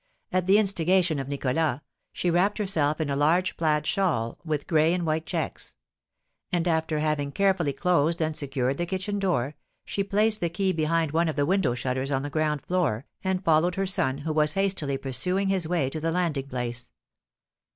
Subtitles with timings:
[0.31, 1.79] At the instigation of Nicholas,
[2.11, 5.75] she wrapped herself in a large plaid shawl, with gray and white checks;
[6.51, 11.11] and, after having carefully closed and secured the kitchen door, she placed the key behind
[11.11, 14.53] one of the window shutters on the ground floor, and followed her son, who was
[14.53, 16.89] hastily pursuing his way to the landing place.